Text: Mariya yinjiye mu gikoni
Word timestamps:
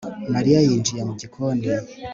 Mariya 0.33 0.59
yinjiye 0.67 1.01
mu 1.09 1.13
gikoni 1.21 1.65